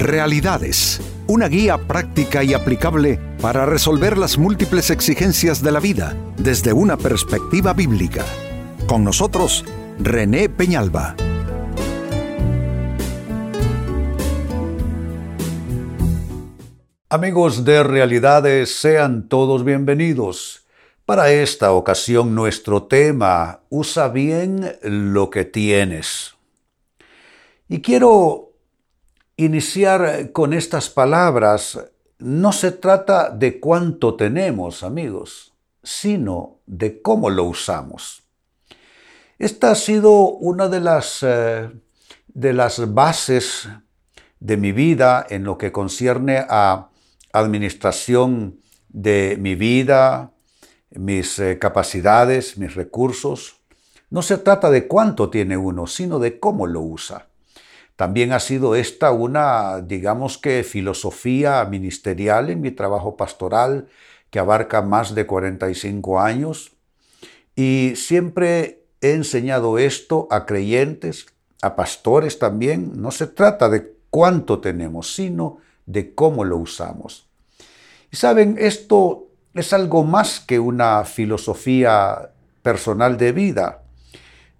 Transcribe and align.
Realidades, 0.00 0.98
una 1.26 1.46
guía 1.46 1.76
práctica 1.76 2.42
y 2.42 2.54
aplicable 2.54 3.20
para 3.42 3.66
resolver 3.66 4.16
las 4.16 4.38
múltiples 4.38 4.88
exigencias 4.88 5.62
de 5.62 5.72
la 5.72 5.78
vida 5.78 6.16
desde 6.38 6.72
una 6.72 6.96
perspectiva 6.96 7.74
bíblica. 7.74 8.24
Con 8.86 9.04
nosotros, 9.04 9.62
René 9.98 10.48
Peñalba. 10.48 11.16
Amigos 17.10 17.66
de 17.66 17.82
Realidades, 17.82 18.74
sean 18.74 19.28
todos 19.28 19.64
bienvenidos. 19.66 20.64
Para 21.04 21.30
esta 21.30 21.72
ocasión 21.72 22.34
nuestro 22.34 22.84
tema, 22.84 23.60
usa 23.68 24.08
bien 24.08 24.78
lo 24.82 25.28
que 25.28 25.44
tienes. 25.44 26.36
Y 27.68 27.82
quiero 27.82 28.49
iniciar 29.44 30.32
con 30.32 30.52
estas 30.52 30.90
palabras. 30.90 31.78
No 32.18 32.52
se 32.52 32.72
trata 32.72 33.30
de 33.30 33.58
cuánto 33.58 34.14
tenemos, 34.14 34.82
amigos, 34.82 35.54
sino 35.82 36.58
de 36.66 37.00
cómo 37.00 37.30
lo 37.30 37.44
usamos. 37.44 38.22
Esta 39.38 39.70
ha 39.70 39.74
sido 39.74 40.28
una 40.28 40.68
de 40.68 40.80
las, 40.80 41.20
eh, 41.22 41.70
de 42.28 42.52
las 42.52 42.92
bases 42.92 43.68
de 44.38 44.56
mi 44.58 44.72
vida 44.72 45.26
en 45.30 45.44
lo 45.44 45.56
que 45.56 45.72
concierne 45.72 46.44
a 46.46 46.90
administración 47.32 48.60
de 48.90 49.38
mi 49.40 49.54
vida, 49.54 50.32
mis 50.90 51.38
eh, 51.38 51.58
capacidades, 51.58 52.58
mis 52.58 52.74
recursos. 52.74 53.56
No 54.10 54.20
se 54.20 54.36
trata 54.36 54.70
de 54.70 54.86
cuánto 54.86 55.30
tiene 55.30 55.56
uno, 55.56 55.86
sino 55.86 56.18
de 56.18 56.38
cómo 56.38 56.66
lo 56.66 56.82
usa. 56.82 57.29
También 58.00 58.32
ha 58.32 58.40
sido 58.40 58.76
esta 58.76 59.10
una, 59.10 59.82
digamos 59.82 60.38
que, 60.38 60.64
filosofía 60.64 61.62
ministerial 61.66 62.48
en 62.48 62.62
mi 62.62 62.70
trabajo 62.70 63.14
pastoral 63.14 63.88
que 64.30 64.38
abarca 64.38 64.80
más 64.80 65.14
de 65.14 65.26
45 65.26 66.18
años. 66.18 66.72
Y 67.54 67.92
siempre 67.96 68.84
he 69.02 69.12
enseñado 69.12 69.76
esto 69.76 70.28
a 70.30 70.46
creyentes, 70.46 71.26
a 71.60 71.76
pastores 71.76 72.38
también. 72.38 73.02
No 73.02 73.10
se 73.10 73.26
trata 73.26 73.68
de 73.68 73.92
cuánto 74.08 74.60
tenemos, 74.60 75.14
sino 75.14 75.58
de 75.84 76.14
cómo 76.14 76.46
lo 76.46 76.56
usamos. 76.56 77.28
Y 78.10 78.16
saben, 78.16 78.56
esto 78.58 79.26
es 79.52 79.74
algo 79.74 80.04
más 80.04 80.40
que 80.40 80.58
una 80.58 81.04
filosofía 81.04 82.30
personal 82.62 83.18
de 83.18 83.32
vida. 83.32 83.79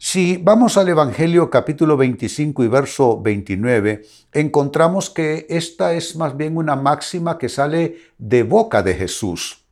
Si 0.02 0.38
vamos 0.38 0.78
al 0.78 0.88
Evangelio 0.88 1.50
capítulo 1.50 1.96
25 1.96 2.64
y 2.64 2.68
verso 2.68 3.20
29, 3.20 4.02
encontramos 4.32 5.10
que 5.10 5.46
esta 5.50 5.92
es 5.92 6.16
más 6.16 6.36
bien 6.36 6.56
una 6.56 6.74
máxima 6.74 7.36
que 7.36 7.50
sale 7.50 7.98
de 8.16 8.42
boca 8.42 8.82
de 8.82 8.94
Jesús. 8.94 9.62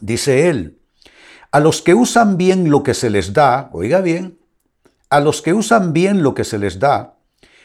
Dice 0.00 0.48
él, 0.48 0.80
a 1.52 1.60
los 1.60 1.82
que 1.82 1.94
usan 1.94 2.38
bien 2.38 2.70
lo 2.70 2.82
que 2.82 2.94
se 2.94 3.10
les 3.10 3.34
da, 3.34 3.68
oiga 3.72 4.00
bien, 4.00 4.38
a 5.10 5.20
los 5.20 5.42
que 5.42 5.52
usan 5.52 5.92
bien 5.92 6.22
lo 6.22 6.34
que 6.34 6.44
se 6.44 6.58
les 6.58 6.78
da, 6.78 7.18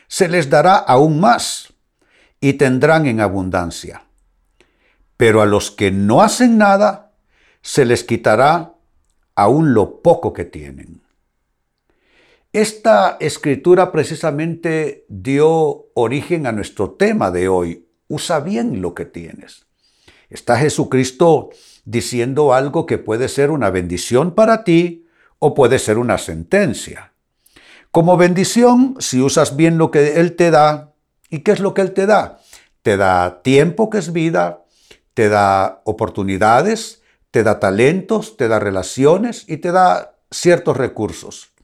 se 0.08 0.28
les 0.28 0.50
dará 0.50 0.76
aún 0.76 1.20
más 1.22 1.74
y 2.42 2.54
tendrán 2.54 3.06
en 3.06 3.22
abundancia 3.22 4.06
pero 5.18 5.42
a 5.42 5.46
los 5.46 5.72
que 5.72 5.92
no 5.92 6.22
hacen 6.22 6.58
nada, 6.58 7.14
se 7.62 7.86
les 7.86 8.04
quitará 8.04 8.74
aún 9.36 9.74
lo 9.74 10.02
poco 10.02 10.34
que 10.34 10.46
tienen. 10.46 11.02
Esta 12.56 13.17
escritura 13.20 13.92
precisamente 13.92 15.03
dio 15.09 15.88
origen 15.94 16.48
a 16.48 16.53
nuestro 16.53 16.92
tema 16.92 17.30
de 17.30 17.50
hoy. 17.50 17.89
Usa 18.08 18.39
bien 18.39 18.81
lo 18.81 18.94
que 18.94 19.03
tienes. 19.03 19.66
Está 20.30 20.56
Jesucristo 20.56 21.50
diciendo 21.84 22.53
algo 22.53 22.85
que 22.85 22.97
puede 22.97 23.28
ser 23.28 23.52
una 23.52 23.72
bendición 23.72 24.35
para 24.35 24.63
ti 24.63 25.06
o 25.38 25.53
puede 25.53 25.80
ser 25.80 25.97
una 25.97 26.18
sentencia. 26.18 27.12
Como 27.91 28.16
bendición, 28.16 28.96
si 29.00 29.19
usas 29.19 29.57
bien 29.57 29.78
lo 29.78 29.91
que 29.91 30.13
Él 30.22 30.38
te 30.38 30.50
da, 30.50 30.94
¿y 31.30 31.40
qué 31.40 31.51
es 31.51 31.59
lo 31.59 31.74
que 31.74 31.81
Él 31.81 31.91
te 31.91 32.06
da? 32.06 32.40
Te 32.84 32.96
da 32.96 33.41
tiempo 33.41 33.90
que 33.90 33.97
es 33.97 34.13
vida, 34.13 34.63
te 35.13 35.28
da 35.28 35.81
oportunidades, 35.84 37.01
te 37.31 37.44
da 37.44 37.59
talentos, 37.59 38.38
te 38.38 38.47
da 38.47 38.59
relaciones 38.59 39.44
y 39.46 39.57
te 39.57 39.74
da 39.74 40.16
ciertos 40.31 40.78
recursos. 40.78 41.55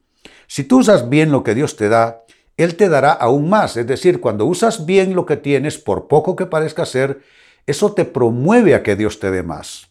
Si 0.52 0.66
tú 0.66 0.80
usas 0.80 1.08
bien 1.08 1.32
lo 1.32 1.46
que 1.46 1.56
Dios 1.56 1.78
te 1.78 1.88
da, 1.88 2.26
Él 2.58 2.76
te 2.76 2.90
dará 2.90 3.14
aún 3.14 3.50
más. 3.50 3.78
Es 3.78 3.88
decir, 3.88 4.20
cuando 4.20 4.46
usas 4.46 4.86
bien 4.86 5.16
lo 5.16 5.26
que 5.26 5.38
tienes, 5.38 5.78
por 5.78 6.10
poco 6.10 6.36
que 6.36 6.46
parezca 6.46 6.86
ser, 6.86 7.22
eso 7.68 7.94
te 7.94 8.04
promueve 8.04 8.76
a 8.76 8.84
que 8.84 8.98
Dios 8.98 9.22
te 9.22 9.32
dé 9.32 9.44
más. 9.44 9.88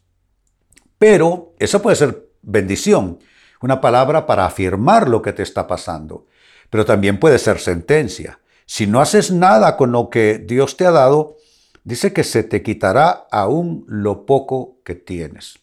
Pero 0.98 1.54
eso 1.58 1.80
puede 1.80 1.96
ser 1.96 2.28
bendición, 2.42 3.20
una 3.62 3.80
palabra 3.80 4.26
para 4.26 4.44
afirmar 4.44 5.08
lo 5.08 5.22
que 5.22 5.32
te 5.32 5.42
está 5.42 5.66
pasando. 5.66 6.26
Pero 6.68 6.84
también 6.84 7.18
puede 7.18 7.38
ser 7.38 7.58
sentencia. 7.58 8.40
Si 8.66 8.86
no 8.86 9.00
haces 9.00 9.30
nada 9.30 9.78
con 9.78 9.92
lo 9.92 10.10
que 10.10 10.36
Dios 10.36 10.76
te 10.76 10.84
ha 10.84 10.90
dado, 10.90 11.38
dice 11.84 12.12
que 12.12 12.22
se 12.22 12.42
te 12.42 12.62
quitará 12.62 13.26
aún 13.30 13.86
lo 13.88 14.26
poco 14.26 14.76
que 14.84 14.94
tienes. 14.94 15.58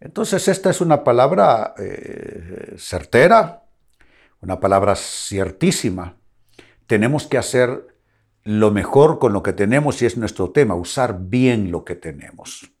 Entonces 0.00 0.48
esta 0.48 0.70
es 0.70 0.80
una 0.80 1.04
palabra 1.04 1.74
eh, 1.76 2.74
certera, 2.78 3.67
una 4.40 4.60
palabra 4.60 4.94
ciertísima. 4.96 6.16
Tenemos 6.86 7.26
que 7.26 7.38
hacer 7.38 7.86
lo 8.44 8.70
mejor 8.70 9.18
con 9.18 9.32
lo 9.32 9.42
que 9.42 9.52
tenemos 9.52 10.00
y 10.00 10.06
es 10.06 10.16
nuestro 10.16 10.50
tema, 10.50 10.74
usar 10.74 11.18
bien 11.20 11.70
lo 11.70 11.84
que 11.84 11.94
tenemos. 11.94 12.72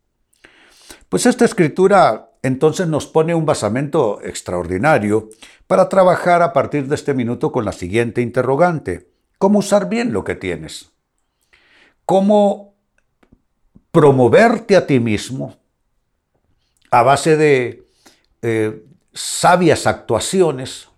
Pues 1.08 1.26
esta 1.26 1.44
escritura 1.44 2.30
entonces 2.42 2.86
nos 2.86 3.06
pone 3.06 3.34
un 3.34 3.44
basamento 3.44 4.20
extraordinario 4.22 5.28
para 5.66 5.88
trabajar 5.88 6.42
a 6.42 6.52
partir 6.52 6.86
de 6.86 6.94
este 6.94 7.14
minuto 7.14 7.52
con 7.52 7.64
la 7.64 7.72
siguiente 7.72 8.22
interrogante. 8.22 9.10
¿Cómo 9.38 9.58
usar 9.58 9.88
bien 9.88 10.12
lo 10.12 10.24
que 10.24 10.34
tienes? 10.34 10.92
cómo 12.08 12.74
promoverte 13.90 14.76
a 14.76 14.86
ti 14.86 14.98
mismo 14.98 15.58
a 16.90 17.02
base 17.02 17.36
de 17.36 17.86
eh, 18.40 18.82
sabias 19.12 19.86
actuaciones, 19.86 20.88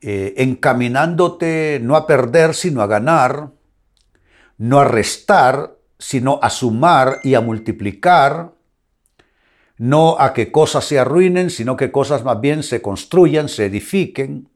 eh, 0.00 0.34
encaminándote 0.38 1.80
no 1.82 1.96
a 1.96 2.06
perder, 2.06 2.54
sino 2.54 2.82
a 2.82 2.86
ganar, 2.86 3.50
no 4.58 4.80
a 4.80 4.84
restar, 4.84 5.76
sino 5.98 6.38
a 6.42 6.50
sumar 6.50 7.20
y 7.22 7.34
a 7.34 7.40
multiplicar, 7.40 8.52
no 9.78 10.16
a 10.18 10.32
que 10.32 10.50
cosas 10.50 10.84
se 10.84 10.98
arruinen, 10.98 11.50
sino 11.50 11.76
que 11.76 11.90
cosas 11.90 12.24
más 12.24 12.40
bien 12.40 12.62
se 12.62 12.80
construyan, 12.82 13.48
se 13.48 13.66
edifiquen, 13.66 14.48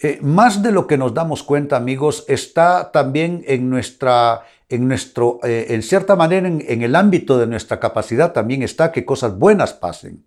eh, 0.00 0.20
más 0.22 0.62
de 0.62 0.70
lo 0.70 0.86
que 0.86 0.96
nos 0.96 1.12
damos 1.12 1.42
cuenta, 1.42 1.76
amigos, 1.76 2.24
está 2.28 2.92
también 2.92 3.42
en 3.48 3.68
nuestra, 3.68 4.44
en 4.68 4.86
nuestro, 4.86 5.40
eh, 5.42 5.66
en 5.70 5.82
cierta 5.82 6.14
manera, 6.14 6.46
en, 6.46 6.82
el 6.82 6.94
ámbito 6.94 7.36
de 7.36 7.48
nuestra 7.48 7.80
capacidad 7.80 8.32
también 8.32 8.62
está 8.62 8.92
que 8.92 9.04
cosas 9.04 9.36
buenas 9.36 9.72
pasen. 9.72 10.24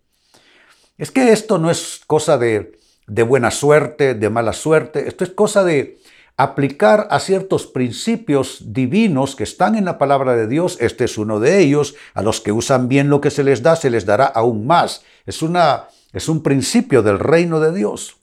Es 0.97 1.09
que 1.09 1.31
esto 1.31 1.57
no 1.57 1.71
es 1.71 2.01
cosa 2.05 2.37
de, 2.37 2.77
de 3.11 3.23
buena 3.23 3.51
suerte, 3.51 4.13
de 4.13 4.29
mala 4.29 4.53
suerte, 4.53 5.09
esto 5.09 5.25
es 5.25 5.31
cosa 5.31 5.65
de 5.65 5.99
aplicar 6.37 7.07
a 7.11 7.19
ciertos 7.19 7.67
principios 7.67 8.73
divinos 8.73 9.35
que 9.35 9.43
están 9.43 9.75
en 9.75 9.83
la 9.83 9.97
palabra 9.97 10.35
de 10.37 10.47
Dios. 10.47 10.77
Este 10.79 11.03
es 11.03 11.17
uno 11.17 11.41
de 11.41 11.59
ellos. 11.59 11.95
A 12.13 12.21
los 12.21 12.39
que 12.39 12.53
usan 12.53 12.87
bien 12.87 13.09
lo 13.09 13.19
que 13.19 13.29
se 13.29 13.43
les 13.43 13.61
da, 13.61 13.75
se 13.75 13.89
les 13.89 14.05
dará 14.05 14.25
aún 14.25 14.65
más. 14.65 15.03
Es, 15.25 15.41
una, 15.41 15.89
es 16.13 16.29
un 16.29 16.41
principio 16.41 17.03
del 17.03 17.19
reino 17.19 17.59
de 17.59 17.73
Dios 17.73 18.15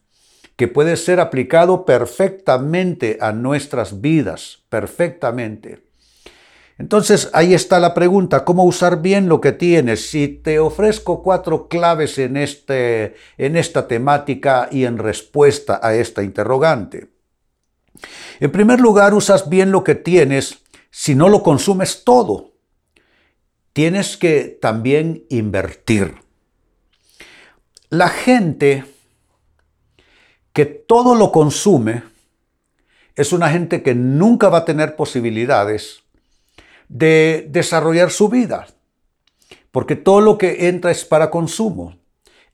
que 0.57 0.69
puede 0.69 0.97
ser 0.97 1.21
aplicado 1.21 1.85
perfectamente 1.85 3.19
a 3.21 3.33
nuestras 3.33 4.01
vidas, 4.01 4.65
perfectamente. 4.71 5.88
Entonces 6.79 7.29
ahí 7.33 7.55
está 7.55 7.81
la 7.81 7.93
pregunta, 7.93 8.45
¿cómo 8.45 8.65
usar 8.65 9.03
bien 9.03 9.29
lo 9.29 9.41
que 9.41 9.51
tienes? 9.51 10.11
Si 10.11 10.29
te 10.29 10.61
ofrezco 10.61 11.25
cuatro 11.25 11.69
claves 11.69 12.19
en, 12.19 12.37
este, 12.37 13.17
en 13.37 13.57
esta 13.57 13.89
temática 13.89 14.69
y 14.71 14.85
en 14.85 14.99
respuesta 14.99 15.81
a 15.83 15.95
esta 15.95 16.23
interrogante. 16.23 17.09
En 18.39 18.53
primer 18.53 18.81
lugar, 18.81 19.13
usas 19.13 19.49
bien 19.49 19.73
lo 19.73 19.83
que 19.83 19.97
tienes 19.97 20.63
si 20.91 21.17
no 21.17 21.29
lo 21.29 21.43
consumes 21.43 22.05
todo. 22.05 22.53
Tienes 23.73 24.17
que 24.17 24.59
también 24.61 25.25
invertir. 25.29 26.15
La 27.91 28.09
gente 28.09 28.85
que 30.53 30.65
todo 30.65 31.15
lo 31.15 31.33
consume, 31.33 32.03
es 33.15 33.33
una 33.33 33.49
gente 33.49 33.83
que 33.83 33.95
nunca 33.95 34.49
va 34.49 34.59
a 34.59 34.65
tener 34.65 34.95
posibilidades 34.95 36.03
de 36.89 37.47
desarrollar 37.51 38.11
su 38.11 38.29
vida, 38.29 38.67
porque 39.71 39.97
todo 39.97 40.21
lo 40.21 40.39
que 40.39 40.69
entra 40.69 40.91
es 40.91 41.05
para 41.05 41.31
consumo. 41.31 41.97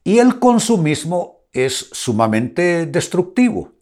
Y 0.02 0.18
el 0.18 0.38
consumismo 0.38 1.40
es 1.52 1.88
sumamente 1.92 2.86
destructivo. 2.86 3.72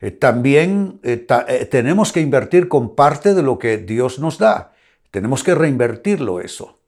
eh, 0.00 0.10
también 0.10 1.00
eh, 1.02 1.26
eh, 1.48 1.64
tenemos 1.66 2.12
que 2.12 2.20
invertir 2.20 2.68
con 2.68 2.94
parte 2.94 3.34
de 3.34 3.42
lo 3.42 3.58
que 3.58 3.78
Dios 3.78 4.18
nos 4.18 4.38
da. 4.38 4.72
Tenemos 5.10 5.42
que 5.42 5.54
reinvertirlo 5.54 6.40
eso. 6.40 6.78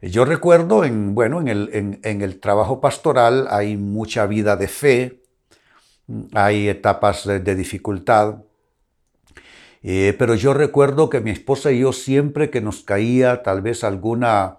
Yo 0.00 0.24
recuerdo, 0.24 0.84
en, 0.84 1.14
bueno, 1.14 1.40
en 1.40 1.48
el, 1.48 1.98
en 2.02 2.22
el 2.22 2.38
trabajo 2.40 2.80
pastoral 2.80 3.48
hay 3.50 3.76
mucha 3.76 4.26
vida 4.26 4.56
de 4.56 4.68
fe, 4.68 5.22
hay 6.32 6.68
etapas 6.68 7.26
de, 7.26 7.54
dificultad, 7.54 8.36
pero 9.82 10.34
yo 10.34 10.54
recuerdo 10.54 11.08
que 11.08 11.20
mi 11.20 11.30
esposa 11.30 11.72
y 11.72 11.80
yo 11.80 11.92
siempre 11.92 12.50
que 12.50 12.60
nos 12.60 12.82
caía 12.82 13.42
tal 13.42 13.62
vez 13.62 13.84
alguna, 13.84 14.58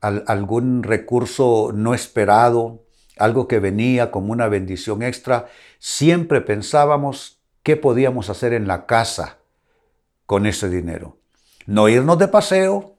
algún 0.00 0.82
recurso 0.82 1.72
no 1.74 1.94
esperado, 1.94 2.84
algo 3.16 3.48
que 3.48 3.58
venía 3.58 4.10
como 4.10 4.32
una 4.32 4.48
bendición 4.48 5.02
extra, 5.02 5.46
siempre 5.78 6.40
pensábamos 6.40 7.40
qué 7.62 7.76
podíamos 7.76 8.30
hacer 8.30 8.52
en 8.52 8.66
la 8.66 8.86
casa 8.86 9.38
con 10.26 10.46
ese 10.46 10.68
dinero. 10.68 11.18
No 11.66 11.88
irnos 11.88 12.18
de 12.18 12.28
paseo, 12.28 12.96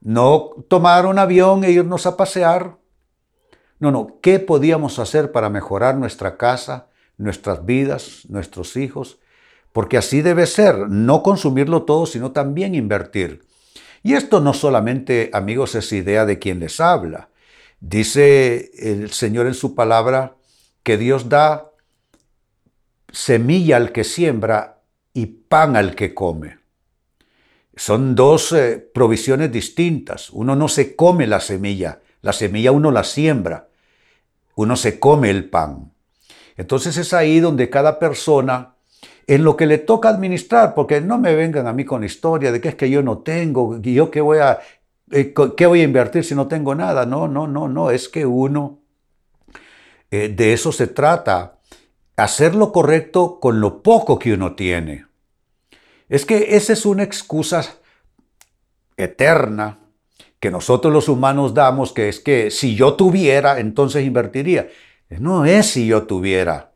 no 0.00 0.50
tomar 0.68 1.06
un 1.06 1.18
avión 1.18 1.64
e 1.64 1.70
irnos 1.70 2.06
a 2.06 2.16
pasear. 2.16 2.76
No, 3.78 3.90
no, 3.90 4.18
¿qué 4.20 4.38
podíamos 4.38 4.98
hacer 4.98 5.32
para 5.32 5.50
mejorar 5.50 5.96
nuestra 5.96 6.36
casa, 6.36 6.88
nuestras 7.16 7.64
vidas, 7.64 8.22
nuestros 8.28 8.76
hijos? 8.76 9.18
Porque 9.74 9.98
así 9.98 10.22
debe 10.22 10.46
ser, 10.46 10.88
no 10.88 11.24
consumirlo 11.24 11.82
todo, 11.82 12.06
sino 12.06 12.30
también 12.30 12.76
invertir. 12.76 13.44
Y 14.04 14.14
esto 14.14 14.38
no 14.38 14.54
solamente, 14.54 15.30
amigos, 15.32 15.74
es 15.74 15.92
idea 15.92 16.24
de 16.26 16.38
quien 16.38 16.60
les 16.60 16.78
habla. 16.78 17.30
Dice 17.80 18.70
el 18.78 19.10
Señor 19.10 19.48
en 19.48 19.54
su 19.54 19.74
palabra 19.74 20.36
que 20.84 20.96
Dios 20.96 21.28
da 21.28 21.72
semilla 23.10 23.76
al 23.76 23.90
que 23.90 24.04
siembra 24.04 24.78
y 25.12 25.26
pan 25.26 25.74
al 25.76 25.96
que 25.96 26.14
come. 26.14 26.58
Son 27.74 28.14
dos 28.14 28.52
eh, 28.52 28.78
provisiones 28.94 29.50
distintas. 29.50 30.30
Uno 30.30 30.54
no 30.54 30.68
se 30.68 30.94
come 30.94 31.26
la 31.26 31.40
semilla, 31.40 32.00
la 32.22 32.32
semilla 32.32 32.70
uno 32.70 32.92
la 32.92 33.02
siembra, 33.02 33.70
uno 34.54 34.76
se 34.76 35.00
come 35.00 35.30
el 35.30 35.50
pan. 35.50 35.92
Entonces 36.56 36.96
es 36.96 37.12
ahí 37.12 37.40
donde 37.40 37.70
cada 37.70 37.98
persona, 37.98 38.73
en 39.26 39.44
lo 39.44 39.56
que 39.56 39.66
le 39.66 39.78
toca 39.78 40.08
administrar, 40.08 40.74
porque 40.74 41.00
no 41.00 41.18
me 41.18 41.34
vengan 41.34 41.66
a 41.66 41.72
mí 41.72 41.84
con 41.84 42.04
historia 42.04 42.52
de 42.52 42.60
que 42.60 42.68
es 42.68 42.74
que 42.74 42.90
yo 42.90 43.02
no 43.02 43.18
tengo, 43.18 43.80
yo 43.80 44.10
qué 44.10 44.20
voy 44.20 44.38
a, 44.38 44.58
eh, 45.10 45.32
qué 45.56 45.66
voy 45.66 45.80
a 45.80 45.84
invertir 45.84 46.24
si 46.24 46.34
no 46.34 46.46
tengo 46.46 46.74
nada. 46.74 47.06
No, 47.06 47.28
no, 47.28 47.46
no, 47.46 47.68
no, 47.68 47.90
es 47.90 48.08
que 48.08 48.26
uno, 48.26 48.80
eh, 50.10 50.28
de 50.28 50.52
eso 50.52 50.72
se 50.72 50.86
trata, 50.86 51.58
hacer 52.16 52.54
lo 52.54 52.72
correcto 52.72 53.40
con 53.40 53.60
lo 53.60 53.82
poco 53.82 54.18
que 54.18 54.34
uno 54.34 54.54
tiene. 54.54 55.06
Es 56.08 56.26
que 56.26 56.56
esa 56.56 56.72
es 56.72 56.84
una 56.84 57.02
excusa 57.02 57.64
eterna 58.96 59.78
que 60.38 60.50
nosotros 60.50 60.92
los 60.92 61.08
humanos 61.08 61.54
damos, 61.54 61.92
que 61.92 62.10
es 62.10 62.20
que 62.20 62.50
si 62.50 62.74
yo 62.74 62.94
tuviera, 62.94 63.58
entonces 63.58 64.04
invertiría. 64.04 64.68
No 65.08 65.46
es 65.46 65.66
si 65.66 65.86
yo 65.86 66.02
tuviera. 66.02 66.73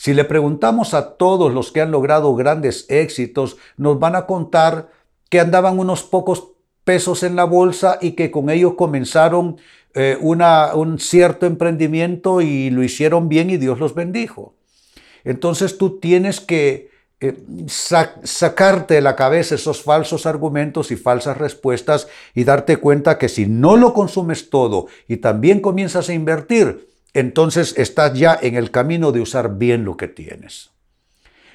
Si 0.00 0.14
le 0.14 0.24
preguntamos 0.24 0.94
a 0.94 1.18
todos 1.18 1.52
los 1.52 1.72
que 1.72 1.82
han 1.82 1.90
logrado 1.90 2.34
grandes 2.34 2.86
éxitos, 2.88 3.58
nos 3.76 3.98
van 3.98 4.16
a 4.16 4.24
contar 4.24 4.88
que 5.28 5.40
andaban 5.40 5.78
unos 5.78 6.04
pocos 6.04 6.52
pesos 6.84 7.22
en 7.22 7.36
la 7.36 7.44
bolsa 7.44 7.98
y 8.00 8.12
que 8.12 8.30
con 8.30 8.48
ellos 8.48 8.76
comenzaron 8.78 9.58
eh, 9.92 10.16
un 10.18 10.98
cierto 10.98 11.44
emprendimiento 11.44 12.40
y 12.40 12.70
lo 12.70 12.82
hicieron 12.82 13.28
bien 13.28 13.50
y 13.50 13.58
Dios 13.58 13.78
los 13.78 13.94
bendijo. 13.94 14.54
Entonces 15.22 15.76
tú 15.76 16.00
tienes 16.00 16.40
que 16.40 16.88
eh, 17.20 17.36
sacarte 17.66 18.94
de 18.94 19.02
la 19.02 19.16
cabeza 19.16 19.54
esos 19.54 19.82
falsos 19.82 20.24
argumentos 20.24 20.90
y 20.92 20.96
falsas 20.96 21.36
respuestas 21.36 22.08
y 22.34 22.44
darte 22.44 22.78
cuenta 22.78 23.18
que 23.18 23.28
si 23.28 23.44
no 23.44 23.76
lo 23.76 23.92
consumes 23.92 24.48
todo 24.48 24.86
y 25.08 25.18
también 25.18 25.60
comienzas 25.60 26.08
a 26.08 26.14
invertir, 26.14 26.89
entonces 27.14 27.74
estás 27.76 28.14
ya 28.14 28.38
en 28.40 28.54
el 28.54 28.70
camino 28.70 29.12
de 29.12 29.20
usar 29.20 29.58
bien 29.58 29.84
lo 29.84 29.96
que 29.96 30.08
tienes. 30.08 30.70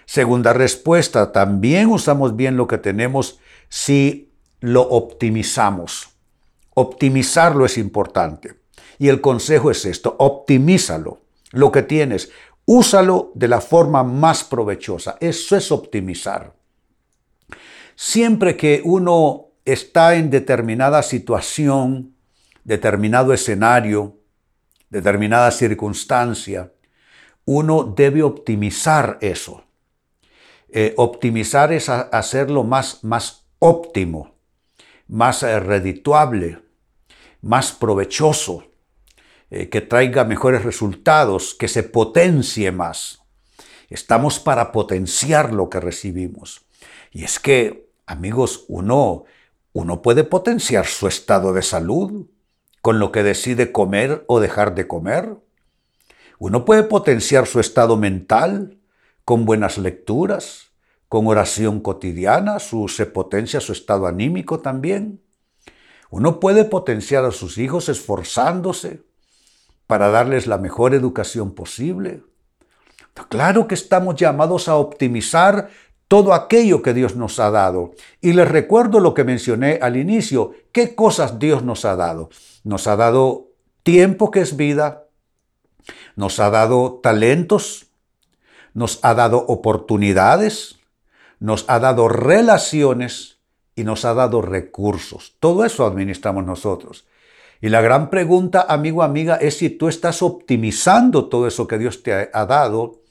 Segunda 0.06 0.54
respuesta, 0.54 1.32
también 1.32 1.88
usamos 1.88 2.36
bien 2.36 2.58
lo 2.58 2.68
que 2.68 2.78
tenemos 2.78 3.40
si 3.70 4.32
lo 4.60 4.82
optimizamos. 4.82 6.10
Optimizarlo 6.74 7.66
es 7.66 7.78
importante. 7.78 8.56
Y 9.00 9.08
el 9.08 9.22
consejo 9.22 9.72
es 9.72 9.86
esto, 9.86 10.16
optimízalo, 10.20 11.22
lo 11.52 11.72
que 11.72 11.84
tienes. 11.84 12.32
Úsalo 12.66 13.32
de 13.36 13.48
la 13.48 13.62
forma 13.62 14.04
más 14.04 14.44
provechosa. 14.44 15.18
Eso 15.20 15.56
es 15.56 15.72
optimizar. 15.72 16.54
Siempre 17.96 18.58
que 18.58 18.82
uno 18.84 19.48
está 19.64 20.16
en 20.16 20.30
determinada 20.30 21.02
situación, 21.02 22.16
determinado 22.64 23.34
escenario, 23.34 24.18
determinada 24.90 25.52
circunstancia, 25.52 26.72
uno 27.46 27.84
debe 27.84 28.24
optimizar 28.24 29.18
eso. 29.22 29.64
Eh, 30.70 30.94
optimizar 30.98 31.72
es 31.72 31.90
hacerlo 31.90 32.64
más, 32.64 33.04
más 33.04 33.46
óptimo, 33.60 34.36
más 35.08 35.44
eh, 35.44 35.60
redituable, 35.60 36.60
más 37.42 37.72
provechoso. 37.72 38.66
Eh, 39.52 39.70
que 39.70 39.82
traiga 39.82 40.26
mejores 40.26 40.64
resultados, 40.64 41.54
que 41.54 41.68
se 41.68 41.84
potencie 41.84 42.72
más. 42.72 43.22
Estamos 43.90 44.40
para 44.40 44.72
potenciar 44.72 45.54
lo 45.54 45.70
que 45.70 45.80
recibimos. 45.80 46.66
Y 47.12 47.24
es 47.24 47.40
que, 47.40 47.92
amigos, 48.08 48.66
uno, 48.68 49.26
uno 49.72 50.02
puede 50.02 50.24
potenciar 50.24 50.88
su 50.88 51.08
estado 51.08 51.54
de 51.54 51.62
salud 51.62 52.26
con 52.86 53.00
lo 53.00 53.12
que 53.12 53.24
decide 53.24 53.72
comer 53.72 54.26
o 54.28 54.40
dejar 54.40 54.76
de 54.76 54.88
comer. 54.88 55.38
Uno 56.38 56.66
puede 56.66 56.84
potenciar 56.84 57.48
su 57.48 57.60
estado 57.60 57.98
mental 57.98 58.78
con 59.24 59.44
buenas 59.44 59.80
lecturas, 59.80 60.68
con 61.10 61.26
oración 61.26 61.80
cotidiana, 61.80 62.60
su, 62.60 62.88
se 62.88 63.08
potencia 63.08 63.60
su 63.60 63.72
estado 63.72 64.06
anímico 64.06 64.60
también. 64.60 65.24
Uno 66.12 66.40
puede 66.40 66.64
potenciar 66.64 67.26
a 67.26 67.32
sus 67.32 67.58
hijos 67.58 67.90
esforzándose, 67.90 69.02
para 69.88 70.10
darles 70.10 70.46
la 70.46 70.60
mejor 70.60 70.94
educación 70.94 71.56
posible. 71.56 72.22
Claro 73.30 73.68
que 73.68 73.74
estamos 73.74 74.14
llamados 74.14 74.68
a 74.68 74.76
optimizar 74.76 75.72
todo 76.08 76.34
aquello 76.34 76.82
que 76.82 76.94
Dios 76.94 77.16
nos 77.16 77.40
ha 77.40 77.52
dado. 77.52 77.94
Y 78.22 78.34
les 78.34 78.48
recuerdo 78.48 79.00
lo 79.00 79.14
que 79.14 79.24
mencioné 79.24 79.80
al 79.82 79.98
inicio. 79.98 80.52
¿Qué 80.72 80.96
cosas 80.96 81.40
Dios 81.40 81.64
nos 81.64 81.86
ha 81.86 81.96
dado? 81.96 82.30
Nos 82.64 82.88
ha 82.88 82.96
dado 82.96 83.48
tiempo 83.84 84.32
que 84.32 84.42
es 84.42 84.56
vida, 84.56 85.06
nos 86.16 86.40
ha 86.40 86.50
dado 86.50 87.00
talentos, 87.02 87.88
nos 88.74 89.00
ha 89.04 89.14
dado 89.14 89.46
oportunidades, 89.48 90.78
nos 91.40 91.66
ha 91.68 91.80
dado 91.80 92.08
relaciones 92.08 93.40
y 93.76 93.84
nos 93.84 94.06
ha 94.06 94.14
dado 94.14 94.42
recursos. 94.42 95.36
Todo 95.40 95.66
eso 95.66 95.86
administramos 95.86 96.46
nosotros. 96.46 97.06
Y 97.62 97.70
la 97.70 97.82
gran 97.82 98.10
pregunta, 98.10 98.66
amigo, 98.68 99.02
amiga, 99.02 99.38
es 99.38 99.58
si 99.58 99.70
tú 99.70 99.88
estás 99.88 100.22
optimizando 100.22 101.30
todo 101.30 101.48
eso 101.48 101.68
que 101.68 101.78
Dios 101.78 102.04
te 102.04 102.30
ha 102.32 102.46
dado, 102.46 103.02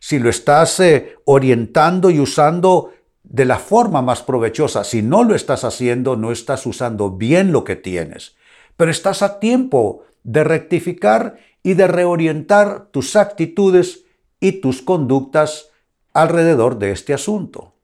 si 0.00 0.18
lo 0.18 0.28
estás 0.28 0.80
eh, 0.80 1.14
orientando 1.24 2.10
y 2.10 2.18
usando 2.18 2.92
de 3.22 3.44
la 3.44 3.58
forma 3.58 4.02
más 4.02 4.22
provechosa. 4.22 4.82
Si 4.82 5.02
no 5.02 5.22
lo 5.22 5.36
estás 5.36 5.62
haciendo, 5.62 6.16
no 6.16 6.32
estás 6.32 6.66
usando 6.66 7.12
bien 7.12 7.52
lo 7.52 7.62
que 7.62 7.76
tienes. 7.76 8.34
Pero 8.76 8.90
estás 8.90 9.22
a 9.22 9.38
tiempo 9.38 10.02
de 10.24 10.42
rectificar 10.42 11.38
y 11.62 11.74
de 11.74 11.86
reorientar 11.86 12.86
tus 12.90 13.14
actitudes 13.14 14.04
y 14.40 14.60
tus 14.60 14.82
conductas 14.82 15.68
alrededor 16.12 16.78
de 16.78 16.90
este 16.90 17.14
asunto. 17.14 17.74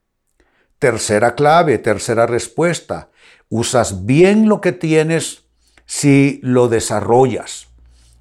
Tercera 0.79 1.35
clave, 1.35 1.79
tercera 1.79 2.27
respuesta. 2.27 3.11
Usas 3.49 4.07
bien 4.07 4.49
lo 4.49 4.61
que 4.61 4.73
tienes 4.73 5.45
si 5.85 6.41
lo 6.43 6.69
desarrollas. 6.69 7.69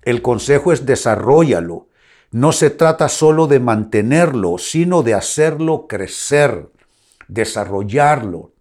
El 0.04 0.22
consejo 0.22 0.72
es 0.72 0.86
desarrollalo. 0.86 1.88
No 2.36 2.52
se 2.52 2.70
trata 2.70 3.08
solo 3.08 3.48
de 3.48 3.62
mantenerlo, 3.62 4.58
sino 4.58 5.04
de 5.04 5.14
hacerlo 5.14 5.88
crecer, 5.88 6.70
desarrollarlo. 7.30 8.52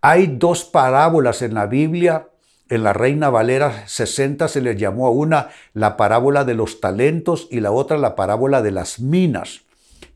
Hay 0.00 0.26
dos 0.26 0.64
parábolas 0.64 1.42
en 1.42 1.54
la 1.54 1.66
Biblia. 1.66 2.30
En 2.68 2.82
la 2.82 2.92
Reina 2.92 3.30
Valera 3.30 3.86
60 3.86 4.48
se 4.48 4.60
le 4.60 4.74
llamó 4.74 5.06
a 5.06 5.10
una 5.10 5.50
la 5.74 5.96
parábola 5.96 6.44
de 6.44 6.54
los 6.54 6.80
talentos 6.80 7.46
y 7.52 7.60
la 7.60 7.70
otra 7.70 7.98
la 7.98 8.16
parábola 8.16 8.62
de 8.62 8.72
las 8.72 8.98
minas. 8.98 9.60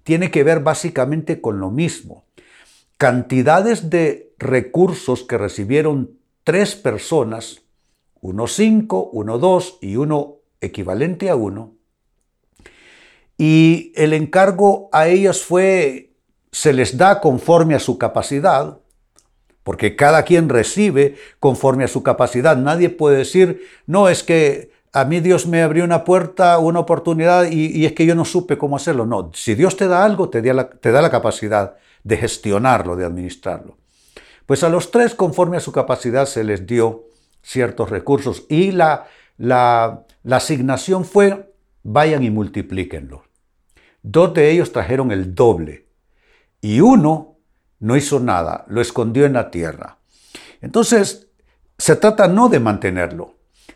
Tiene 0.03 0.33
que 0.33 0.43
ver 0.43 0.59
básicamente 0.59 1.41
con 1.41 1.61
lo 1.61 1.71
mismo. 1.71 2.25
Cantidades 2.97 3.91
de 3.91 4.35
recursos 4.41 5.23
que 5.23 5.39
recibieron 5.39 6.19
tres 6.43 6.75
personas 6.75 7.63
uno 8.21 8.49
5, 8.49 9.11
uno 9.13 9.39
2 9.39 9.79
y 9.83 9.95
uno 9.95 10.39
equivalente 10.61 11.31
a 11.31 11.37
1. 11.37 11.82
Y 13.39 13.93
el 13.97 14.13
encargo 14.13 14.89
a 14.93 15.09
ellas 15.09 15.43
fue, 15.43 16.13
se 16.51 16.73
les 16.73 16.97
da 16.97 17.21
conforme 17.21 17.75
a 17.75 17.81
su 17.81 17.99
capacidad, 17.99 18.79
porque 19.63 19.97
cada 19.97 20.25
quien 20.25 20.49
recibe 20.49 21.17
conforme 21.39 21.85
a 21.85 21.89
su 21.89 22.03
capacidad. 22.03 22.57
Nadie 22.57 22.91
puede 22.91 23.19
decir, 23.19 23.63
no, 23.87 24.09
es 24.09 24.23
que 24.23 24.73
a 24.93 25.05
mí 25.05 25.21
Dios 25.21 25.47
me 25.47 25.63
abrió 25.63 25.85
una 25.85 26.05
puerta, 26.05 26.59
una 26.59 26.81
oportunidad 26.81 27.51
y, 27.51 27.87
es 27.87 27.93
que 27.93 28.05
yo 28.05 28.15
no 28.15 28.25
supe 28.25 28.59
cómo 28.59 28.77
hacerlo. 28.77 29.07
No, 29.07 29.31
si 29.35 29.55
Dios 29.55 29.77
te 29.77 29.89
da 29.89 30.05
algo, 30.05 30.29
te 30.29 30.43
da, 30.43 30.53
la, 30.53 30.69
te 30.71 30.91
da 30.91 31.01
la 31.01 31.11
capacidad 31.11 31.77
de 32.05 32.17
gestionarlo, 32.17 32.97
de 32.97 33.07
administrarlo. 33.07 33.79
Pues 34.45 34.63
a 34.65 34.69
los 34.69 34.91
tres, 34.91 35.15
conforme 35.15 35.57
a 35.57 35.61
su 35.61 35.73
capacidad, 35.73 36.27
se 36.27 36.45
les 36.45 36.67
dio 36.67 37.05
ciertos 37.43 37.91
recursos 37.91 38.45
y 38.49 38.73
la, 38.73 39.07
la, 39.39 40.05
la 40.25 40.37
asignación 40.37 41.05
fue, 41.05 41.52
vayan 41.83 42.23
y 42.23 42.31
multiplíquenlo. 42.31 43.25
Dos 44.03 44.35
de 44.35 44.51
ellos 44.51 44.73
trajeron 44.73 45.13
el 45.13 45.35
doble 45.35 45.87
y 46.61 46.81
uno 46.81 47.39
no 47.81 47.97
hizo 47.97 48.21
nada, 48.21 48.65
lo 48.69 48.81
escondió 48.81 49.27
en 49.27 49.33
la 49.35 49.51
tierra. 49.51 49.99
Entonces, 50.61 51.29
se 51.79 51.97
trata 51.97 52.29
no 52.29 52.49
de 52.49 52.61
mantenerlo, 52.61 53.35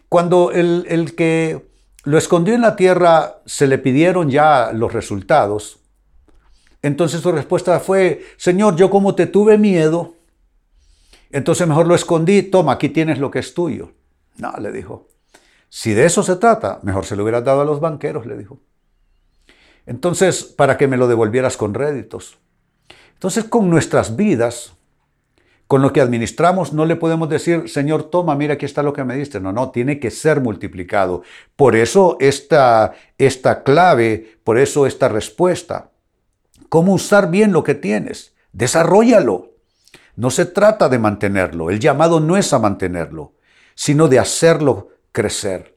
cuando 0.09 0.53
el, 0.53 1.15
que 1.17 1.67
lo 2.05 2.19
escondió 2.19 2.55
en 2.55 2.61
la 2.61 2.77
tierra 2.77 3.43
se 3.47 3.67
le 3.67 3.79
pidieron 3.79 4.31
ya 4.31 4.71
los 4.73 4.93
resultados, 4.93 5.81
entonces 6.83 7.21
su 7.21 7.33
respuesta 7.33 7.81
fue, 7.81 8.25
Señor, 8.37 8.77
yo 8.77 8.91
como 8.91 9.17
te 9.17 9.27
tuve 9.27 9.59
miedo, 9.59 10.15
entonces 11.31 11.67
mejor 11.67 11.89
lo 11.89 11.97
escondí, 11.97 12.43
toma, 12.43 12.73
aquí 12.73 12.89
tienes 12.91 13.19
lo 13.19 13.31
que 13.33 13.41
es 13.41 13.53
tuyo. 13.55 13.91
No, 14.39 14.53
le 14.61 14.71
dijo, 14.71 15.09
si 15.69 15.95
de 15.95 16.05
eso 16.05 16.23
se 16.23 16.37
trata, 16.37 16.81
mejor 16.83 17.05
se 17.05 17.17
lo 17.17 17.23
hubieras 17.23 17.45
dado 17.45 17.61
a 17.61 17.65
los 17.65 17.81
banqueros, 17.81 18.27
le 18.27 18.37
dijo. 18.37 18.61
Entonces, 19.87 20.45
para 20.45 20.77
que 20.77 20.89
me 20.89 20.97
lo 20.97 21.09
devolvieras 21.09 21.57
con 21.57 21.75
réditos. 21.75 22.39
Entonces, 23.15 23.45
con 23.45 23.71
nuestras 23.71 24.17
vidas, 24.17 24.77
con 25.67 25.83
lo 25.83 25.93
que 25.93 26.01
administramos 26.01 26.73
no 26.73 26.85
le 26.87 26.97
podemos 26.97 27.29
decir, 27.29 27.69
Señor, 27.69 28.05
toma, 28.05 28.37
mira, 28.37 28.55
aquí 28.55 28.65
está 28.65 28.83
lo 28.83 28.93
que 28.93 29.05
me 29.05 29.17
diste. 29.17 29.41
No, 29.41 29.53
no, 29.53 29.71
tiene 29.71 29.99
que 29.99 30.11
ser 30.11 30.41
multiplicado. 30.41 31.23
Por 31.57 31.75
eso 31.75 32.17
esta, 32.21 32.93
esta 33.19 33.63
clave, 33.63 34.39
por 34.45 34.59
eso 34.59 34.87
esta 34.87 35.09
respuesta. 35.09 35.91
¿Cómo 36.69 36.95
usar 36.95 37.31
bien 37.31 37.53
lo 37.53 37.65
que 37.65 37.75
tienes? 37.75 38.35
Desarrollalo. 38.53 39.53
No 40.15 40.31
se 40.31 40.47
trata 40.47 40.89
de 40.89 40.99
mantenerlo. 40.99 41.71
El 41.71 41.81
llamado 41.81 42.21
no 42.21 42.37
es 42.37 42.53
a 42.53 42.59
mantenerlo, 42.59 43.35
sino 43.75 44.09
de 44.09 44.19
hacerlo 44.19 44.89
crecer. 45.17 45.75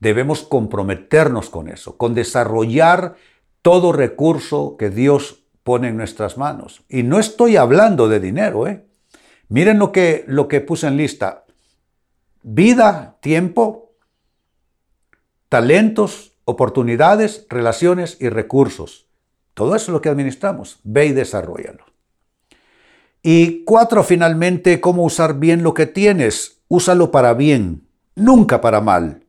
Debemos 0.00 0.42
comprometernos 0.42 1.48
con 1.48 1.68
eso, 1.68 1.96
con 1.96 2.12
desarrollar 2.12 3.14
todo 3.62 3.92
recurso 3.92 4.76
que 4.76 4.90
Dios 4.90 5.44
pone 5.62 5.90
en 5.90 5.96
nuestras 5.96 6.36
manos. 6.38 6.82
Y 6.88 7.04
no 7.04 7.20
estoy 7.20 7.56
hablando 7.56 8.08
de 8.08 8.18
dinero, 8.18 8.66
¿eh? 8.66 8.84
Miren 9.48 9.78
lo 9.78 9.92
que, 9.92 10.24
lo 10.26 10.48
que 10.48 10.60
puse 10.60 10.88
en 10.88 10.96
lista. 10.96 11.44
Vida, 12.42 13.16
tiempo, 13.20 13.92
talentos, 15.48 16.32
oportunidades, 16.44 17.46
relaciones 17.48 18.16
y 18.20 18.28
recursos. 18.28 19.06
Todo 19.54 19.76
eso 19.76 19.84
es 19.84 19.90
lo 19.90 20.00
que 20.00 20.08
administramos. 20.08 20.80
Ve 20.82 21.06
y 21.06 21.12
desarrollalo. 21.12 21.84
Y 23.22 23.62
cuatro, 23.62 24.02
finalmente, 24.02 24.80
cómo 24.80 25.04
usar 25.04 25.38
bien 25.38 25.62
lo 25.62 25.74
que 25.74 25.86
tienes. 25.86 26.62
Úsalo 26.66 27.12
para 27.12 27.34
bien, 27.34 27.83
nunca 28.14 28.60
para 28.60 28.80
mal. 28.80 29.24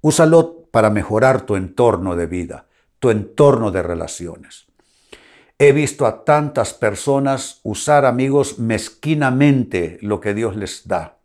Úsalo 0.00 0.68
para 0.70 0.90
mejorar 0.90 1.42
tu 1.42 1.56
entorno 1.56 2.16
de 2.16 2.26
vida, 2.26 2.66
tu 2.98 3.10
entorno 3.10 3.70
de 3.70 3.82
relaciones. 3.82 4.66
He 5.58 5.72
visto 5.72 6.06
a 6.06 6.24
tantas 6.24 6.72
personas 6.72 7.60
usar, 7.64 8.04
amigos, 8.04 8.58
mezquinamente 8.58 9.98
lo 10.02 10.20
que 10.20 10.34
Dios 10.34 10.54
les 10.54 10.86
da. 10.86 11.18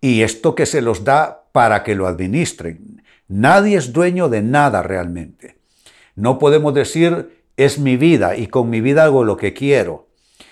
Y 0.00 0.22
esto 0.22 0.54
que 0.54 0.66
se 0.66 0.82
los 0.82 1.04
da 1.04 1.44
para 1.52 1.82
que 1.82 1.94
lo 1.94 2.06
administren. 2.06 3.02
Nadie 3.26 3.78
es 3.78 3.92
dueño 3.92 4.28
de 4.28 4.42
nada 4.42 4.82
realmente. 4.82 5.58
No 6.16 6.38
podemos 6.38 6.74
decir, 6.74 7.42
es 7.56 7.78
mi 7.78 7.96
vida 7.96 8.36
y 8.36 8.48
con 8.48 8.70
mi 8.70 8.80
vida 8.80 9.04
hago 9.04 9.24
lo 9.24 9.36
que 9.36 9.54
quiero. 9.54 10.08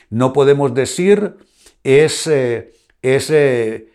No 0.08 0.32
podemos 0.32 0.74
decir, 0.74 1.36
es, 1.84 2.26
eh, 2.26 2.72
eh, 3.02 3.92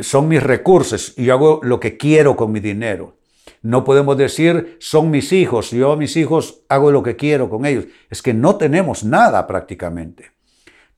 son 0.00 0.28
mis 0.28 0.42
recursos 0.42 1.14
y 1.16 1.24
yo 1.24 1.34
hago 1.34 1.60
lo 1.62 1.80
que 1.80 1.96
quiero 1.96 2.36
con 2.36 2.52
mi 2.52 2.60
dinero. 2.60 3.16
No 3.62 3.84
podemos 3.84 4.16
decir, 4.16 4.76
son 4.80 5.10
mis 5.10 5.32
hijos, 5.32 5.70
yo 5.70 5.92
a 5.92 5.96
mis 5.96 6.16
hijos 6.16 6.62
hago 6.68 6.90
lo 6.90 7.02
que 7.02 7.16
quiero 7.16 7.50
con 7.50 7.66
ellos. 7.66 7.86
Es 8.10 8.22
que 8.22 8.34
no 8.34 8.56
tenemos 8.56 9.04
nada 9.04 9.46
prácticamente. 9.46 10.30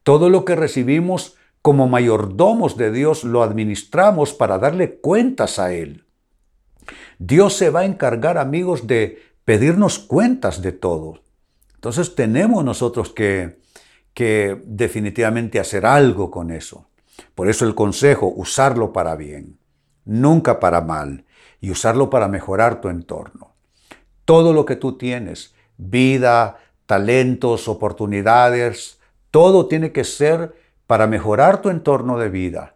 Todo 0.02 0.28
lo 0.28 0.44
que 0.44 0.56
recibimos 0.56 1.36
como 1.62 1.88
mayordomos 1.88 2.76
de 2.76 2.90
Dios 2.90 3.24
lo 3.24 3.42
administramos 3.42 4.34
para 4.34 4.58
darle 4.58 4.96
cuentas 4.96 5.58
a 5.58 5.72
Él. 5.72 6.04
Dios 7.18 7.54
se 7.54 7.70
va 7.70 7.80
a 7.80 7.84
encargar, 7.84 8.38
amigos, 8.38 8.86
de 8.86 9.22
pedirnos 9.44 9.98
cuentas 9.98 10.62
de 10.62 10.72
todo. 10.72 11.20
Entonces 11.74 12.14
tenemos 12.14 12.64
nosotros 12.64 13.10
que, 13.10 13.58
que 14.14 14.60
definitivamente 14.64 15.60
hacer 15.60 15.86
algo 15.86 16.30
con 16.30 16.50
eso. 16.50 16.89
Por 17.34 17.48
eso 17.48 17.64
el 17.64 17.74
consejo, 17.74 18.32
usarlo 18.34 18.92
para 18.92 19.16
bien, 19.16 19.58
nunca 20.04 20.60
para 20.60 20.80
mal 20.80 21.24
y 21.60 21.70
usarlo 21.70 22.10
para 22.10 22.28
mejorar 22.28 22.80
tu 22.80 22.88
entorno. 22.88 23.54
Todo 24.24 24.52
lo 24.52 24.64
que 24.64 24.76
tú 24.76 24.96
tienes, 24.96 25.54
vida, 25.76 26.58
talentos, 26.86 27.68
oportunidades, 27.68 28.98
todo 29.30 29.66
tiene 29.66 29.92
que 29.92 30.04
ser 30.04 30.54
para 30.86 31.06
mejorar 31.06 31.62
tu 31.62 31.68
entorno 31.68 32.18
de 32.18 32.28
vida 32.28 32.74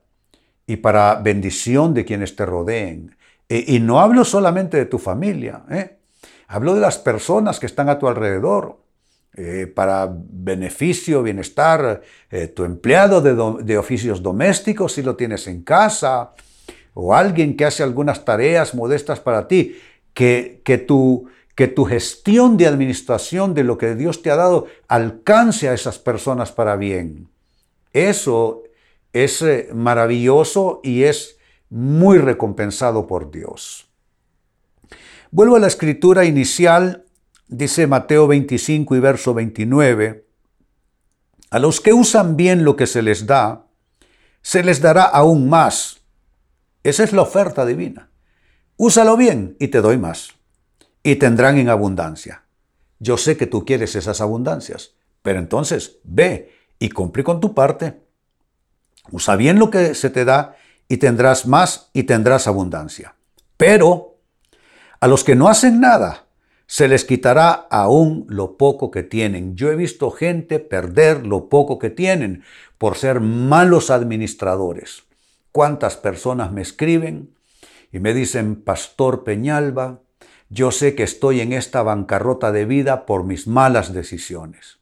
y 0.67 0.77
para 0.77 1.17
bendición 1.17 1.95
de 1.95 2.05
quienes 2.05 2.37
te 2.37 2.47
rodeen. 2.47 3.17
E, 3.49 3.65
y, 3.67 3.81
no 3.81 4.01
hablo 4.01 4.25
solamente 4.25 4.77
de 4.77 4.87
tu 4.87 4.99
familia, 4.99 5.65
¿eh? 5.71 5.99
hablo 6.49 6.75
de 6.75 6.81
las 6.81 6.99
personas 6.99 7.61
que 7.61 7.67
están 7.67 7.89
a 7.89 7.99
tu 7.99 8.09
alrededor. 8.09 8.84
Eh, 9.37 9.67
para 9.67 10.09
beneficio, 10.17 11.21
bienestar, 11.21 12.03
eh, 12.31 12.47
tu 12.47 12.63
empleado 12.63 13.21
de, 13.21 13.77
oficios 13.77 14.23
domésticos 14.23 14.93
si 14.93 15.03
lo 15.03 15.17
tienes 15.17 15.49
en 15.49 15.63
casa, 15.65 16.35
o 16.93 17.13
alguien 17.13 17.57
que 17.57 17.65
hace 17.65 17.83
algunas 17.83 18.25
tareas 18.25 18.77
modestas 18.77 19.19
para 19.19 19.49
ti, 19.49 19.77
que, 20.13 20.63
que, 20.65 20.79
tu, 20.79 21.27
que 21.57 21.67
tu 21.67 21.85
gestión 21.85 22.57
de 22.57 22.69
administración 22.69 23.55
de 23.55 23.65
lo 23.65 23.77
que 23.77 23.97
Dios 23.97 24.23
te 24.23 24.31
ha 24.31 24.37
dado 24.37 24.69
alcance 24.87 25.69
a 25.69 25.75
esas 25.75 25.99
personas 25.99 26.53
para 26.53 26.77
bien. 26.77 27.29
Eso 27.93 28.63
es 29.13 29.43
eh, 29.43 29.69
maravilloso 29.75 30.81
y 30.85 31.03
es 31.03 31.39
muy 31.71 32.19
recompensado 32.19 33.09
por 33.09 33.33
Dios. 33.33 33.89
Vuelvo 35.33 35.57
a 35.57 35.59
la 35.59 35.67
escritura 35.67 36.25
inicial, 36.25 37.04
dice 37.49 37.87
Mateo 37.87 38.27
25 38.27 38.97
y 38.97 39.01
verso 39.01 39.35
29, 39.35 40.27
a 41.51 41.59
los 41.59 41.81
que 41.81 41.93
usan 41.93 42.37
bien 42.37 42.65
lo 42.65 42.77
que 42.77 42.87
se 42.87 43.03
les 43.03 43.27
da, 43.27 43.67
se 44.43 44.63
les 44.63 44.81
dará 44.81 45.05
aún 45.05 45.49
más 45.49 46.05
esa 46.85 47.03
es 47.03 47.15
la 47.15 47.23
oferta 47.23 47.65
divina. 47.65 48.11
Úsalo 48.77 49.17
bien 49.17 49.57
y 49.59 49.69
te 49.69 49.81
doy 49.81 49.97
más. 49.97 50.35
Y 51.03 51.17
tendrán 51.17 51.57
en 51.57 51.71
abundancia. 51.71 52.45
Yo 52.99 53.17
sé 53.17 53.37
que 53.37 53.47
tú 53.47 53.65
quieres 53.65 53.97
esas 53.97 54.21
abundancias, 54.21 54.95
pero 55.23 55.39
entonces 55.39 55.99
ve 56.05 56.53
y 56.79 56.91
cumple 56.91 57.25
con 57.25 57.41
tu 57.41 57.55
parte. 57.55 58.03
Usa 59.11 59.37
bien 59.37 59.59
lo 59.59 59.71
que 59.71 59.95
se 59.95 60.11
te 60.11 60.25
da 60.25 60.57
y 60.87 60.99
tendrás 60.99 61.47
más 61.47 61.91
y 61.95 62.05
tendrás 62.05 62.47
abundancia. 62.47 63.17
Pero 63.57 64.19
a 65.01 65.09
los 65.09 65.25
que 65.25 65.35
no 65.35 65.49
hacen 65.49 65.81
nada, 65.81 66.24
se 66.67 66.89
les 66.89 67.05
quitará 67.05 67.51
aún 67.53 68.27
lo 68.29 68.57
poco 68.57 68.91
que 68.91 69.03
tienen. 69.03 69.57
Yo 69.57 69.71
he 69.71 69.77
visto 69.77 70.11
gente 70.11 70.59
perder 70.59 71.27
lo 71.27 71.49
poco 71.49 71.79
que 71.79 71.91
tienen 71.91 72.43
por 72.79 72.97
ser 72.97 73.21
malos 73.21 73.91
administradores 73.91 75.05
cuántas 75.55 75.97
personas 75.97 76.51
me 76.51 76.63
escriben 76.63 77.33
y 77.93 78.01
me 78.01 78.13
dicen, 78.13 78.57
Pastor 78.57 79.23
Peñalba, 79.23 80.01
yo 80.49 80.73
sé 80.73 80.97
que 80.97 81.05
estoy 81.05 81.41
en 81.41 81.53
esta 81.53 81.85
bancarrota 81.85 82.51
de 82.51 82.65
vida 82.65 83.07
por 83.07 83.23
mis 83.23 83.47
malas 83.47 83.95
decisiones, 83.95 84.79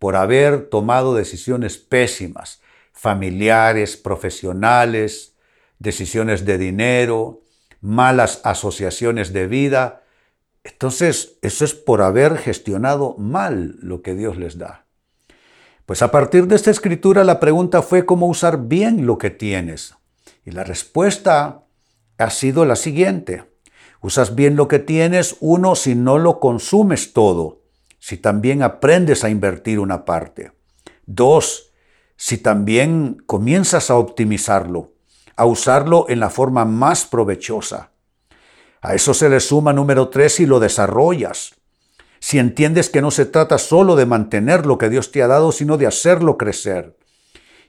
por 0.00 0.16
haber 0.16 0.68
tomado 0.68 1.14
decisiones 1.14 1.78
pésimas, 1.78 2.60
familiares, 2.92 3.96
profesionales, 3.96 5.36
decisiones 5.78 6.44
de 6.44 6.58
dinero, 6.58 7.42
malas 7.80 8.40
asociaciones 8.42 9.32
de 9.32 9.46
vida. 9.46 10.02
Entonces, 10.64 11.38
eso 11.42 11.64
es 11.64 11.74
por 11.74 12.00
haber 12.00 12.38
gestionado 12.38 13.14
mal 13.18 13.76
lo 13.80 14.02
que 14.02 14.14
Dios 14.14 14.38
les 14.38 14.58
da. 14.58 14.86
Pues 15.86 16.00
a 16.00 16.10
partir 16.10 16.46
de 16.46 16.56
esta 16.56 16.70
escritura 16.70 17.22
la 17.24 17.38
pregunta 17.38 17.82
fue 17.82 18.06
cómo 18.06 18.26
usar 18.26 18.66
bien 18.66 19.06
lo 19.06 19.18
que 19.18 19.28
tienes. 19.28 19.94
Y 20.44 20.52
la 20.52 20.64
respuesta 20.64 21.64
ha 22.16 22.30
sido 22.30 22.64
la 22.64 22.76
siguiente. 22.76 23.44
Usas 24.00 24.34
bien 24.34 24.56
lo 24.56 24.66
que 24.68 24.78
tienes, 24.78 25.36
uno, 25.40 25.74
si 25.74 25.94
no 25.94 26.18
lo 26.18 26.40
consumes 26.40 27.12
todo, 27.12 27.62
si 27.98 28.16
también 28.16 28.62
aprendes 28.62 29.24
a 29.24 29.30
invertir 29.30 29.78
una 29.78 30.04
parte. 30.04 30.52
Dos, 31.06 31.72
si 32.16 32.38
también 32.38 33.22
comienzas 33.26 33.90
a 33.90 33.96
optimizarlo, 33.96 34.92
a 35.36 35.46
usarlo 35.46 36.06
en 36.08 36.20
la 36.20 36.30
forma 36.30 36.64
más 36.64 37.06
provechosa. 37.06 37.93
A 38.84 38.94
eso 38.94 39.14
se 39.14 39.30
le 39.30 39.40
suma 39.40 39.72
número 39.72 40.10
tres 40.10 40.34
si 40.34 40.44
lo 40.44 40.60
desarrollas. 40.60 41.54
Si 42.20 42.38
entiendes 42.38 42.90
que 42.90 43.00
no 43.00 43.10
se 43.10 43.24
trata 43.24 43.56
solo 43.56 43.96
de 43.96 44.04
mantener 44.04 44.66
lo 44.66 44.76
que 44.76 44.90
Dios 44.90 45.10
te 45.10 45.22
ha 45.22 45.26
dado, 45.26 45.52
sino 45.52 45.78
de 45.78 45.86
hacerlo 45.86 46.36
crecer. 46.36 46.94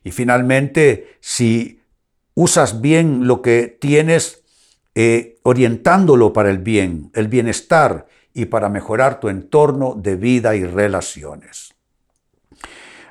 Y 0.03 0.11
finalmente, 0.11 1.15
si 1.21 1.79
usas 2.33 2.81
bien 2.81 3.27
lo 3.27 3.41
que 3.41 3.77
tienes, 3.79 4.43
eh, 4.93 5.39
orientándolo 5.43 6.33
para 6.33 6.49
el 6.49 6.57
bien, 6.57 7.11
el 7.13 7.29
bienestar 7.29 8.07
y 8.33 8.47
para 8.47 8.67
mejorar 8.67 9.21
tu 9.21 9.29
entorno 9.29 9.95
de 9.95 10.17
vida 10.17 10.57
y 10.57 10.65
relaciones. 10.65 11.73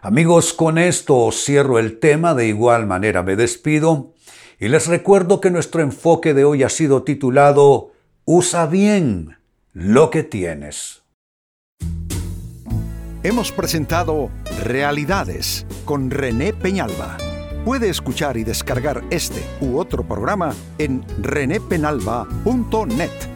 Amigos, 0.03 0.53
con 0.53 0.77
esto 0.77 1.31
cierro 1.33 1.79
el 1.79 1.99
tema, 2.01 2.35
de 2.35 2.49
igual 2.49 2.87
manera 2.87 3.23
me 3.23 3.35
despido 3.35 4.13
y 4.61 4.69
les 4.69 4.89
recuerdo 4.89 5.41
que 5.41 5.51
nuestro 5.51 5.81
enfoque 5.81 6.35
de 6.35 6.45
hoy 6.45 6.65
ha 6.65 6.69
sido 6.69 7.03
titulado 7.03 7.94
Usa 8.27 8.65
bien 8.65 9.37
lo 9.75 10.09
que 10.09 10.23
tienes. 10.23 11.03
Hemos 13.23 13.53
presentado 13.53 14.31
Realidades 14.63 15.67
con 15.85 16.11
René 16.11 16.55
Peñalba. 16.55 17.19
Puede 17.67 17.91
escuchar 17.91 18.39
y 18.39 18.45
descargar 18.45 19.05
este 19.11 19.43
u 19.61 19.77
otro 19.77 20.09
programa 20.09 20.55
en 20.79 21.05
renépenalba.net 21.23 23.34